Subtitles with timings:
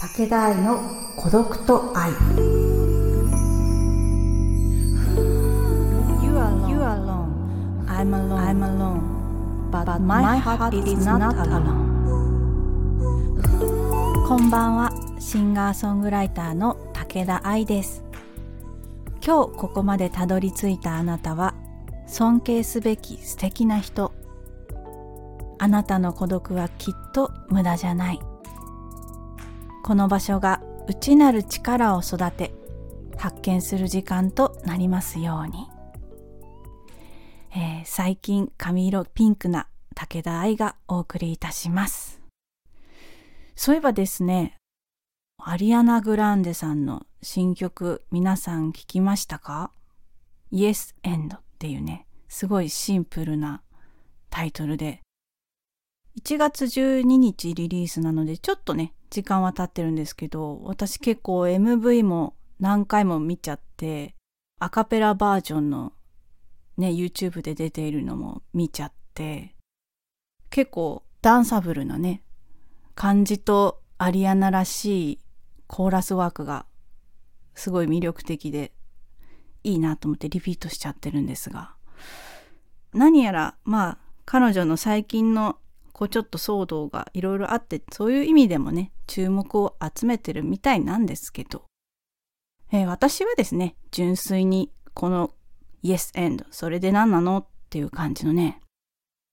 [0.00, 0.80] 武田愛の
[1.14, 2.10] 孤独と愛
[6.24, 7.84] You are, you are alone.
[7.86, 8.38] I'm alone.
[8.38, 9.02] I'm alone.
[9.70, 11.86] But, my, heart, is not alone.
[14.26, 14.90] こんばんは。
[15.18, 18.02] シンガーソングライターの武田愛です。
[19.22, 21.52] 今日ここまでたどり着いたあなたは
[22.06, 24.14] 尊敬すべき素敵な人。
[25.58, 28.29] あなたの孤独はきっと無駄じゃない。
[29.90, 32.54] この場所が内なる力を育て
[33.16, 35.66] 発見する時間となりますように。
[37.50, 42.20] えー最近髪色ピンクな武田愛がお送りいたします。
[43.56, 44.54] そういえばですね、
[45.42, 49.72] アリアナ・グランデさんの新曲皆さん聞きましたか
[50.52, 53.60] ?Yes End っていうね、すごいシンプルな
[54.30, 55.00] タイトルで、
[56.18, 64.14] 1月12日リリースなのでちょっとね、時間は経ってるんですけど、私結構 MV も何回も見ちゃって、
[64.58, 65.92] アカペラバージョンの
[66.76, 69.54] ね、YouTube で出ているのも見ちゃって、
[70.50, 72.22] 結構ダンサブルなね、
[72.94, 75.18] 感じとアリアナらしい
[75.66, 76.66] コーラスワークが
[77.54, 78.72] すごい魅力的で
[79.62, 81.74] いいなと思ってリピートしちゃってるんですが、
[82.92, 85.58] 何やらまあ彼女の最近の
[86.00, 91.66] こうちょっと騒動がいろいろあってそういう意味でもね注目を集めてるみたいなんですけど、
[92.72, 95.34] えー私はですね純粋にこの
[95.84, 98.62] Yes and それで何なのっていう感じのね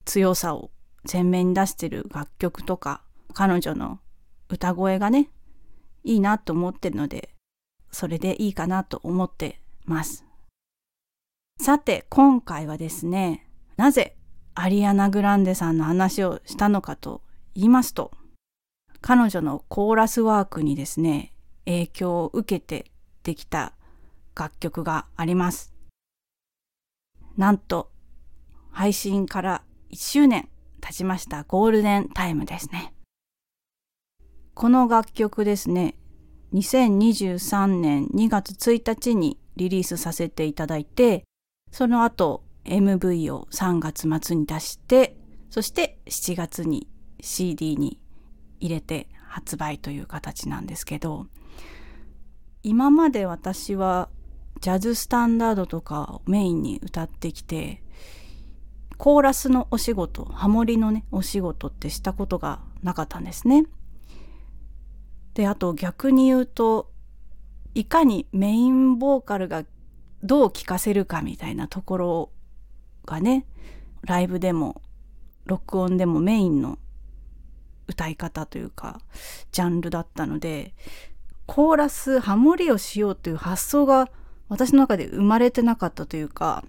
[0.04, 0.70] 強さを
[1.09, 3.02] 前面に出してる楽曲とか
[3.34, 4.02] 彼女の
[4.50, 5.30] 歌声がね
[6.04, 7.30] いいなと思ってるので
[7.94, 10.26] それでいいかなと思ってます。
[11.62, 14.18] さて今回はですねなぜ
[14.59, 17.22] アリアナ・グランデさんの話をしたのかと
[17.53, 18.11] 言いますと
[19.02, 21.31] 彼女のコーラスワークにですね
[21.66, 22.91] 影響を受けて
[23.22, 23.73] できた
[24.35, 25.73] 楽曲があります。
[27.38, 27.91] なんと
[28.72, 30.50] 配信から1周年
[30.81, 32.94] 経ちましたゴールデンタイムですね。
[34.56, 35.94] この楽曲ですね
[36.53, 41.25] 2023年2月1日にリリースさせていただいて
[41.72, 45.17] その後 MV を3月末に出して
[45.50, 46.88] そして7月に
[47.22, 48.00] CD に
[48.59, 51.28] 入れて発売という形なんですけど
[52.63, 54.09] 今まで私は
[54.61, 57.83] ジャズスタンダードとかをメインに歌ってきて
[58.97, 63.66] コーラスのお仕事ハモリのねお仕事ってしたことがなかったんですね。
[65.35, 66.91] であと逆に言うと
[67.75, 69.63] いかにメインボーカルが
[70.23, 72.31] どう聴かせるかみたいなところ
[73.07, 73.47] がね
[74.03, 74.81] ライブでも
[75.45, 76.78] 録音でもメインの
[77.88, 79.01] 歌い方というか
[79.51, 80.75] ジャンルだったので
[81.47, 84.09] コーラスハモリをしようという発想が
[84.50, 86.63] 私の中で生まれてなかったというか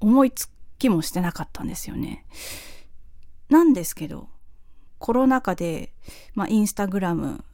[0.00, 2.24] 思いつきもしてなかったんですよね。
[3.48, 4.28] なんですけど
[4.98, 5.92] コロナ禍で、
[6.34, 7.44] まあ、インスタグラム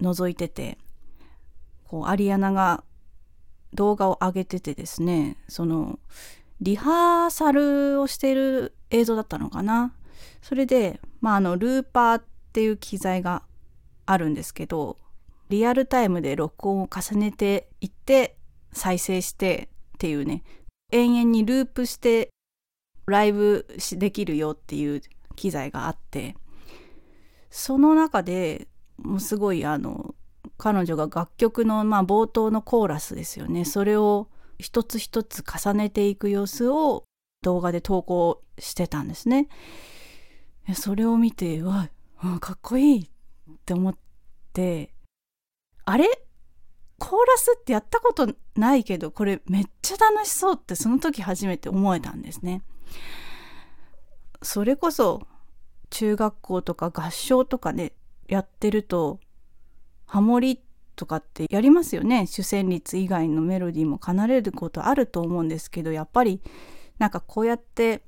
[0.00, 0.78] 覗いてて
[1.84, 2.84] こうアリアナが
[3.74, 5.98] 動画を上げててですねその
[6.60, 9.94] リハーサルをしている映像だったのかな。
[10.42, 13.42] それで、まあ、あのルーパーっていう機材が
[14.06, 14.98] あるんですけど
[15.48, 18.36] リアルタイムで録音を重ねていって
[18.72, 20.42] 再生してっていうね
[20.92, 22.30] 延々にループして
[23.06, 25.02] ライブできるよっていう
[25.36, 26.36] 機材があって
[27.50, 30.14] その中でもうすごいあの
[30.56, 33.64] 彼女が楽曲のまあ冒頭のコーラスですよね。
[33.64, 34.28] それを
[34.60, 37.04] 一つ一つ重ねていく様子を
[37.42, 39.48] 動画で投稿してたんですね。
[40.74, 41.88] それを見てわ
[42.40, 43.08] かっこいいっ
[43.64, 43.96] て思っ
[44.52, 44.92] て
[45.84, 46.06] あれ？
[46.98, 52.62] コーラスってやったことないけどこれめっちゃ楽しそうってその時初めて思えたんですね。
[54.42, 55.26] それこそ
[55.88, 57.94] 中学校とか合唱とかで
[58.28, 59.18] やってると
[60.04, 60.60] ハモリ
[61.00, 62.26] とかってやりますよね。
[62.26, 66.42] 主旋律以外のメロディーも奏でることあると思うんですけどやっぱり
[66.98, 68.02] なんかこうやって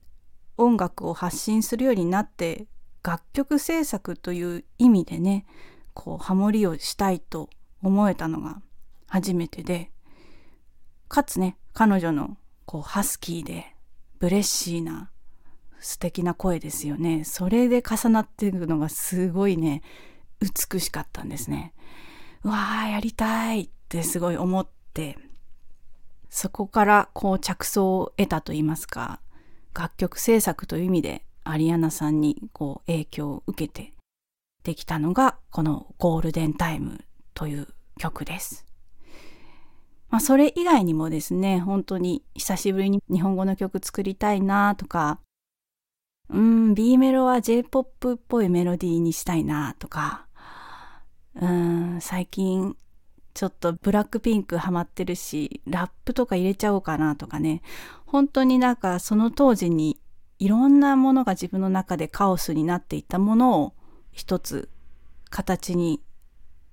[0.59, 2.67] 音楽を発信するようになって
[3.03, 5.47] 楽曲制作という意味でね
[5.95, 7.49] こうハモリをしたいと
[7.83, 8.61] 思えたのが
[9.09, 9.91] 初めてで
[11.09, 12.37] かつね彼女の
[12.67, 13.75] こうハスキーで
[14.19, 15.11] ブレッシーな
[15.81, 17.25] 素敵な声ですよね。
[17.25, 19.83] それで重なっていくのがすごいね
[20.41, 21.73] 美しかったんですね。
[22.45, 25.19] うわーやりたいってすごい思って
[26.29, 29.21] そこからこう着想を得たと言いますか
[29.75, 33.93] 楽曲制作という意味でアリアナさんにこう影響を受けて
[34.65, 37.05] できたのがこのゴールデンタイム
[37.35, 37.69] という
[37.99, 38.65] 曲です。
[40.09, 45.21] まあ、それ以外にもですね、本当に久しぶりに日本語の曲作りたいなとか、
[46.29, 50.27] うん、B メロは J-POP っぽいメロディーにしたいなとか、
[51.41, 52.77] うん、最近
[53.35, 57.63] ちょっとブラックピンクハマってるし、ラップとか入れちゃおうかなとかね、
[58.05, 59.99] 本当になんかその当時に
[60.39, 63.75] いろんなものが自分の中でカオスになっていたものを
[64.11, 64.69] 一つ
[65.31, 66.03] 形に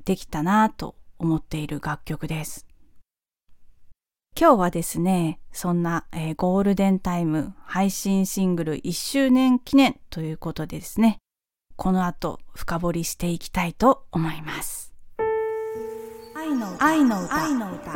[0.03, 2.65] できたなと思っている楽曲です。
[4.39, 11.17] 今日はですね、そんな、えー、ゴールデンタイム配信シングル1周年記念ということでですね、
[11.79, 14.93] この後深掘りしていきたいと思います。
[16.35, 17.93] 愛の歌愛の歌愛の歌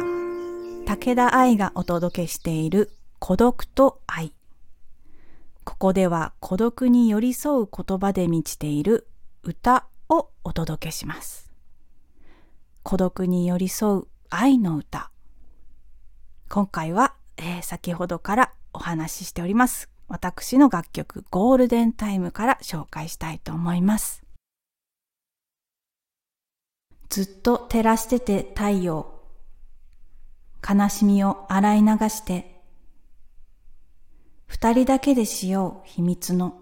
[0.86, 4.32] 武田愛がお届けしている孤独と愛。
[5.66, 9.06] ここでは孤独に寄り添う言葉で満ちている
[9.44, 11.52] 歌をお届けします。
[12.84, 15.12] 孤独に寄り添う愛の歌。
[16.48, 19.93] 今回は、えー、先ほどからお話ししております。
[20.14, 24.22] 私の楽曲ゴールデンタイムから紹介したいと思います。
[27.10, 29.12] ずっと照らしてて太陽。
[30.62, 32.62] 悲しみを洗い流して。
[34.46, 36.62] 二人だけでしよう秘密の。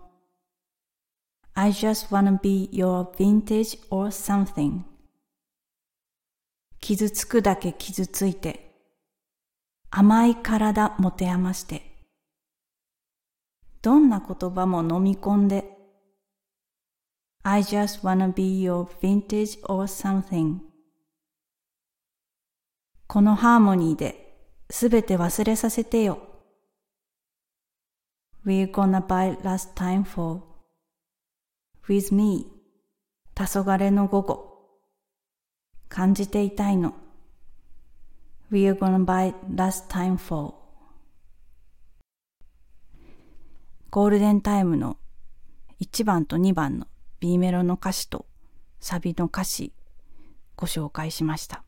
[1.54, 4.84] I just wanna be your vintage or something.
[6.80, 8.72] 傷つくだけ傷ついて。
[9.90, 11.91] 甘い体持て余して、
[13.82, 15.66] どんな言葉も飲み込んで、
[17.44, 20.60] I just wanna be your vintage or something
[23.08, 26.20] このハーモニーですべて忘れさせてよ。
[28.46, 30.44] We're gonna buy last time for
[31.88, 32.46] with me
[33.34, 34.80] 黄昏の午後
[35.90, 36.94] 感じていたいの。
[38.52, 40.61] We're gonna buy last time for
[43.92, 44.96] ゴールデンタイムの
[45.82, 46.88] 1番と2番の
[47.20, 48.26] B メロの歌詞と
[48.80, 49.74] サビの歌詞
[50.56, 51.66] ご紹介しました。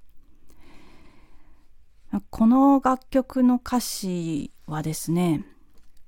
[2.30, 5.46] この楽曲の歌詞はですね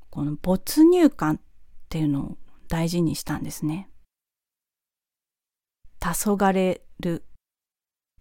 [0.10, 1.40] この没入感っ
[1.90, 2.38] ていうのを
[2.70, 3.90] 大事にしたんですね。
[6.00, 7.26] 黄昏る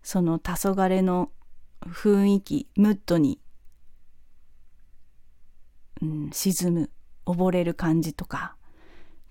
[0.02, 1.30] その黄昏の
[1.86, 3.40] 雰囲気ムッドに、
[6.02, 6.90] うん、沈む。
[7.26, 8.56] 溺れる感じとか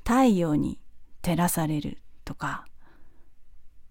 [0.03, 0.79] 太陽に
[1.21, 2.65] 照らされるとか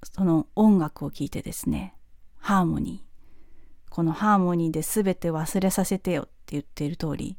[0.02, 1.94] その音楽を聴いてですね
[2.38, 7.37] ハーモニーこのハーモニーで全て忘れさせてよって言っている通り、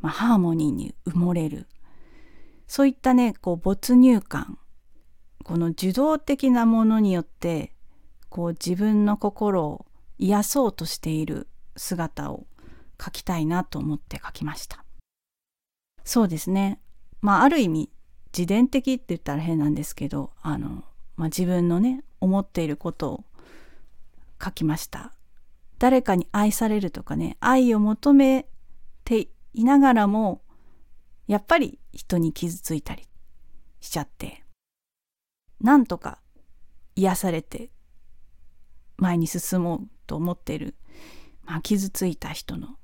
[0.00, 1.66] まあ、ハーモニーに埋もれる
[2.66, 4.58] そういったねこう没入感
[5.44, 7.72] この受動的なものによって
[8.28, 9.86] こう自分の心を
[10.18, 12.46] 癒そうとしている姿を
[12.98, 14.84] 描きたいなと思って描きました。
[16.04, 16.80] そうですね。
[17.20, 17.90] まあある意味
[18.36, 20.84] 自伝的って言ったら変なんですけど、あの、
[21.16, 23.24] まあ、自分のね、思っていることを
[24.42, 25.12] 書きました。
[25.78, 28.46] 誰かに愛されるとかね、愛を求め
[29.04, 30.40] ていながらも、
[31.26, 33.06] やっぱり人に傷ついたり
[33.80, 34.44] しちゃって、
[35.60, 36.18] なんとか
[36.96, 37.70] 癒されて
[38.96, 40.74] 前に進もうと思っている、
[41.44, 42.78] まあ、傷ついた人の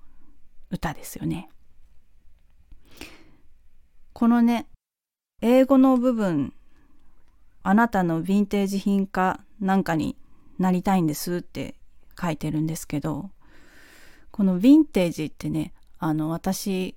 [0.71, 1.49] 歌ですよね。
[4.13, 4.67] このね
[5.41, 6.53] 英語の部分
[7.63, 10.17] あなたのヴィンテージ品かなんかに
[10.59, 11.75] なりたいんですって
[12.21, 13.31] 書いてるんですけど
[14.31, 16.97] このヴィンテージってねあの私、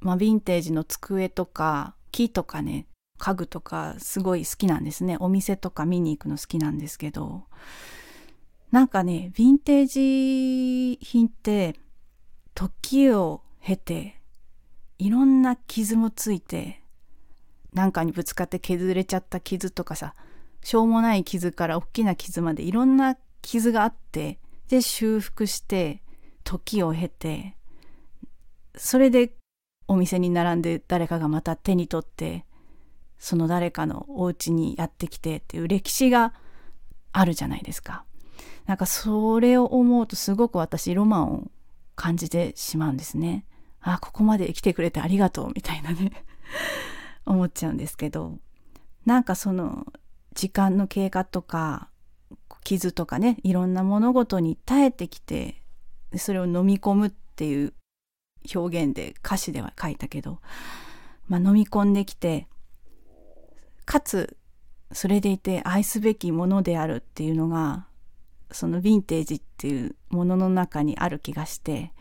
[0.00, 2.86] まあ、ヴィンテージの机とか木とかね
[3.18, 5.16] 家具とかすごい好きなんですね。
[5.20, 7.44] お店とか見に行くの好きなんですけど
[8.72, 11.76] なんかね、ヴィンテージ品って
[12.54, 14.15] 時を経て
[14.98, 16.82] いろんな傷もついて
[17.72, 20.14] なんかにぶつかって削れちゃった傷とかさ
[20.62, 24.38] しょうもない傷から大きな傷までいろんな傷があって
[24.68, 26.02] で修復して
[26.42, 27.56] 時を経て
[28.76, 29.32] それで
[29.88, 32.44] お店に並んで誰かがまた手に取って
[33.18, 36.34] その誰かのお家にやってきてっていう歴史が
[37.12, 38.04] あるじゃないですか。
[38.66, 41.50] なんかそれを思うとすごく私ロマンを
[41.94, 43.44] 感じてしまうんですね。
[43.86, 46.24] あ、ここまで来てくれてありがとうみたいなね。
[47.24, 48.38] 思っちゃうんですけど、
[49.04, 49.86] なんかその
[50.34, 51.88] 時間の経過とか
[52.64, 55.62] 傷とかね、いろんな物事に耐えてきて、
[56.16, 57.74] それを飲み込むっていう
[58.54, 60.40] 表現で歌詞では書いたけど、
[61.28, 62.48] まあ、飲み込んできて、
[63.84, 64.36] かつ
[64.92, 67.86] それでいて愛すべきものであるっていうのが
[68.50, 71.92] そのヴィンテージっていうものの中にある気がして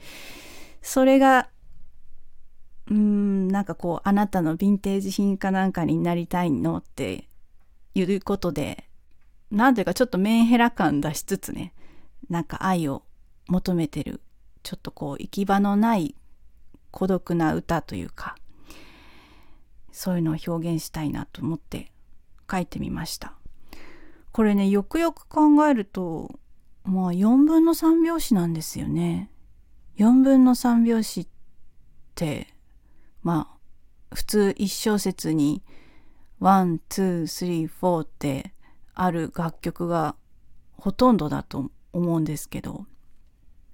[0.81, 1.49] それが
[2.87, 7.27] うーんなんかこうあなたのヴィンテージ品かなんかになりたいのって
[7.93, 8.89] いうことで
[9.51, 11.73] なんていうかちょっとメンヘラ感出しつつね
[12.29, 13.03] なんか愛を
[13.47, 14.21] 求めてる
[14.63, 16.15] ちょっとこう行き場のない
[16.91, 18.35] 孤独な歌というか
[19.91, 21.91] そういうのを表現したいなと思って
[22.51, 23.33] 書いてみました。
[24.31, 26.37] これねよくよく考えると
[26.83, 29.31] まあ4分の3拍子なんですよね。
[29.97, 31.27] 4分の3拍子っ
[32.15, 32.54] て
[33.25, 35.63] まあ普通1小節に
[36.41, 38.53] 1,2,3,4って
[38.93, 40.15] ある楽曲が
[40.77, 42.85] ほとんどだと思うんですけど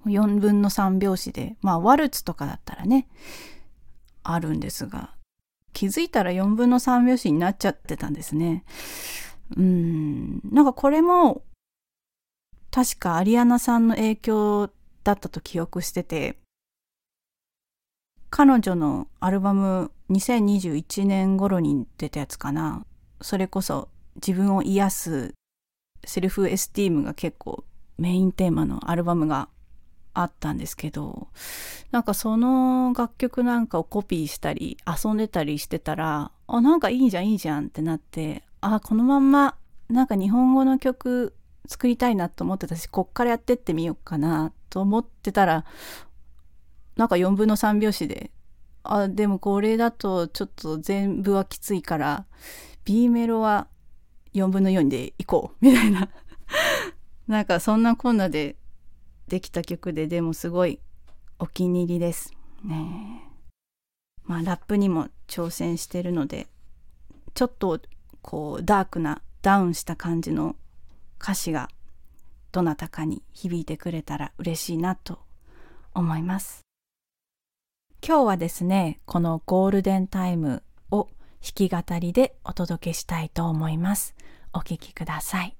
[0.05, 3.09] 4分の3拍子でまあワルツとかだったらね
[4.23, 5.11] あるんですが
[5.73, 8.63] 気づいたら4分の3拍子になっちゃってたんですね。
[9.57, 11.43] うんなんかこれも
[12.71, 14.69] 確かアリアナさんの影響
[15.03, 16.37] だったと記憶してて
[18.31, 22.85] 彼女のアルバム2021年頃に出たやつかな。
[23.21, 25.35] それこそ自分を癒す
[26.05, 27.63] セルフエスティームが結構
[27.97, 29.49] メインテーマのアルバムが
[30.13, 31.27] あったんですけど
[31.91, 39.55] なんかその楽曲なんかをコピーしたり遊んでたりしてたらあなんかいいじゃんいいじゃんってなってあこのまんま
[39.89, 41.33] なんか日本語の曲
[41.67, 45.65] 作りたいなと思ってたしこっからやってってみようかなと思ってたら
[46.95, 48.31] なんか4分の3拍子で
[48.83, 52.25] あでもこれだとちょっと全部はきついから
[52.83, 53.67] B メロは
[54.33, 56.09] 4分の4でいこう みたいな。
[57.27, 58.57] なんかそんなこんなで
[59.27, 60.79] できた曲ででもすごい
[61.39, 62.33] お気に入りです。
[62.63, 63.23] ね
[64.23, 66.47] まあラップにも挑戦してるので
[67.33, 67.79] ちょっと
[68.21, 70.55] こうダークなダウンした感じの
[71.21, 71.69] 歌詞が
[72.51, 75.19] どなたかに響いてくれたら嬉しいなと
[75.93, 76.70] 思います。
[78.05, 81.07] 今日はですねこのゴールデンタイムを
[81.39, 84.15] 弾き語りでお届けしたいと思います。
[84.53, 85.55] お聴きください。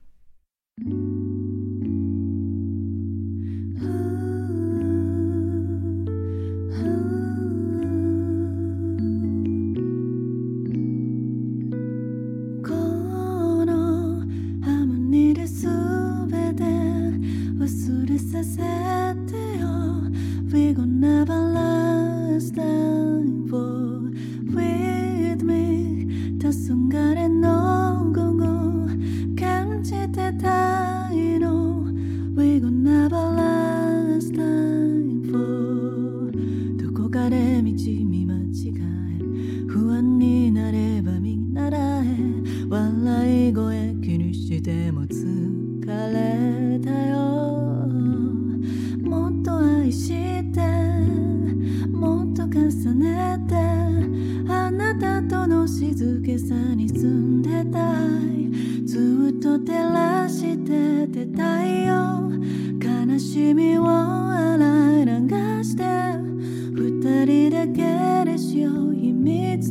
[37.30, 38.74] れ道見間違
[39.08, 39.11] え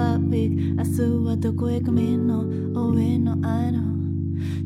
[0.00, 2.40] quick so public 明日はどこへ行くみんの
[2.74, 3.80] Oh we know I know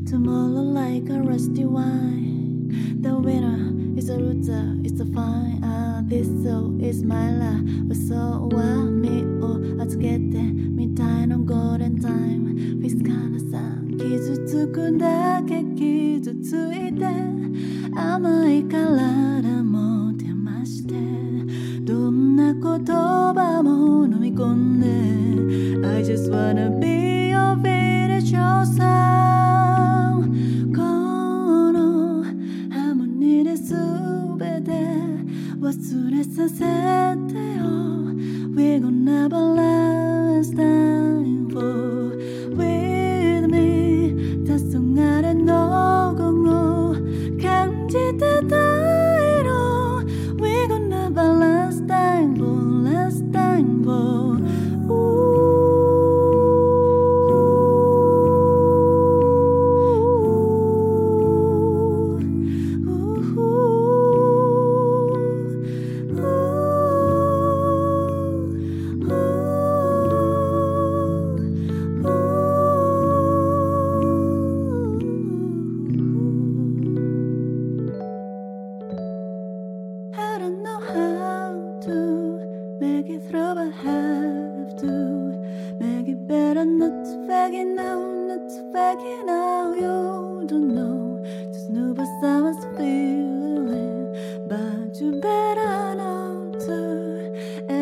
[0.08, 6.26] Tomorrow like a rusty wine The winner is a loser, it's a fine Ah, this
[6.44, 17.04] soul is my life 嘘は身を預けてみたいのゴールデンタイムフィスカナさん傷つくだけ傷ついて
[17.96, 20.94] 甘い体も手まして
[21.82, 24.03] どんな言葉も
[35.92, 36.83] れさせ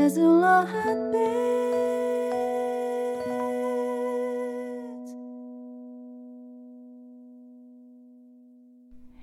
[0.02, 1.52] as your heart beats.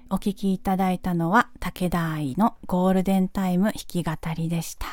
[0.09, 4.87] お聴きいただいたのは武田愛のゴールデンタイム弾き語りでした。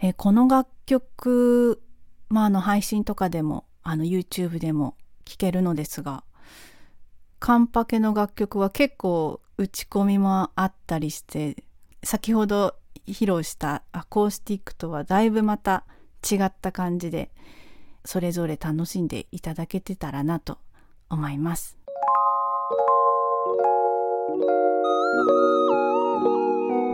[0.00, 1.82] えこの楽曲、
[2.28, 4.94] まあ、あの配信とかでもあの YouTube でも
[5.24, 6.22] 聴けるのですが
[7.40, 11.64] カンパケの楽曲は結構打ち込みもあったりして
[12.04, 12.76] 先ほど
[13.08, 15.84] 披露したアコースティックとはだいぶまた
[16.30, 17.30] 違った感じで
[18.04, 20.58] それぞれ楽しんでいただけてたらなと
[21.10, 21.78] 思います。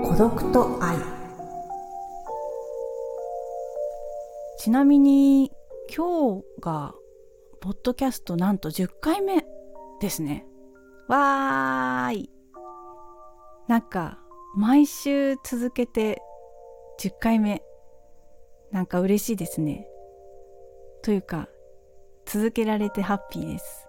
[0.05, 0.97] 孤独と愛
[4.59, 5.51] ちなみに
[5.95, 6.95] 今日が
[7.61, 9.45] ポッドキャストなんと10回目
[10.01, 10.47] ですね。
[11.09, 12.31] わーい。
[13.69, 14.24] なんか
[14.57, 16.23] 毎週続けて
[17.01, 17.63] 10回目。
[18.71, 19.87] なんか嬉しいですね。
[21.03, 21.49] というか
[22.27, 23.87] 続けられてハッピーです。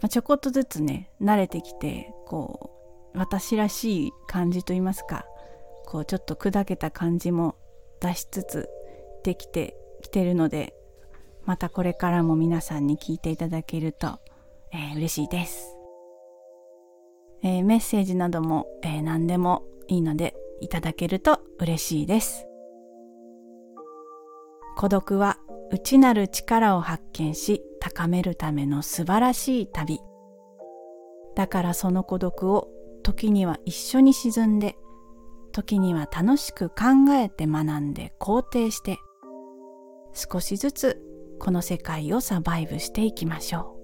[0.00, 2.70] まあ、ちょこっとずつね慣れてきてこ
[3.14, 5.26] う私らしい感じと言いますか
[5.86, 7.56] こうちょっと砕けた感じも
[8.00, 8.68] 出しつつ
[9.24, 10.74] できてきてるので
[11.44, 14.18] またこれからも皆さんに聞いていただけると、
[14.72, 15.75] えー嬉しいです、
[17.46, 22.44] えーメッセージなども、えー何でもいいのでいただけると嬉しいです。
[24.76, 25.38] 孤独は
[25.70, 30.00] 内なる力を発見し高めるための素晴らしい旅。
[31.36, 32.68] だからその孤独を
[33.04, 34.74] 時には一緒に沈んで
[35.52, 36.74] 時には楽しく考
[37.12, 38.98] えて学んで肯定して
[40.14, 41.00] 少しずつ
[41.38, 43.75] この世界をサバイブしていきましょう。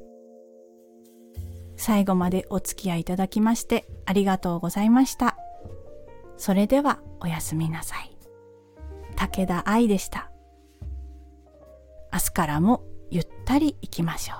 [1.82, 5.36] 最後までお付き合いいただきましてありがとうございました。
[6.36, 8.16] それではおやすみなさい。
[9.16, 10.30] 武田愛でした。
[12.12, 14.36] 明日からもゆったり行きましょ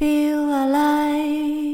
[0.00, 0.02] う。
[0.02, 1.67] Feel alive.